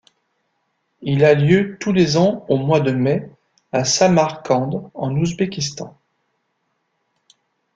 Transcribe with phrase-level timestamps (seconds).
[1.03, 3.29] Il a lieu tous les ans au mois de mai
[3.71, 5.95] à Samarcande, en Ouzbékistan.